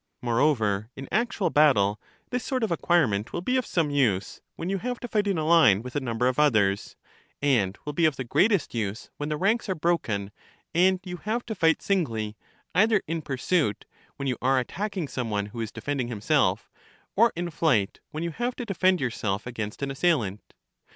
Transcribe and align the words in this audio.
Moreover 0.19 0.89
in 0.95 1.07
actual 1.11 1.51
battle 1.51 2.01
this 2.31 2.43
sort 2.43 2.63
of 2.63 2.71
acquirement 2.71 3.31
will 3.33 3.41
be 3.41 3.55
of 3.55 3.67
some 3.67 3.91
use, 3.91 4.41
when 4.55 4.67
you 4.67 4.79
have 4.79 4.99
to 5.01 5.07
fight 5.07 5.27
in 5.27 5.37
a 5.37 5.45
line 5.45 5.83
with 5.83 5.95
a 5.95 5.99
number 5.99 6.27
of 6.27 6.39
others; 6.39 6.95
and 7.39 7.77
will 7.85 7.93
be 7.93 8.05
of 8.05 8.15
the 8.15 8.23
greatest 8.23 8.73
use 8.73 9.11
when 9.17 9.29
the 9.29 9.37
ranks 9.37 9.69
are 9.69 9.75
broken 9.75 10.31
and 10.73 10.99
you 11.03 11.17
have 11.17 11.45
to 11.45 11.53
fight 11.53 11.83
singly; 11.83 12.35
either 12.73 13.03
in 13.05 13.21
pursuit, 13.21 13.85
when 14.15 14.27
you 14.27 14.37
are 14.41 14.57
attacking 14.57 15.07
some 15.07 15.29
one 15.29 15.45
who 15.45 15.61
is 15.61 15.71
defending 15.71 16.07
himself, 16.07 16.71
or 17.15 17.31
in 17.35 17.51
flight, 17.51 17.99
when 18.09 18.23
you 18.23 18.31
have 18.31 18.55
to 18.55 18.65
defend 18.65 18.99
yourself 18.99 19.45
against 19.45 19.83
an 19.83 19.91
assailant. 19.91 20.55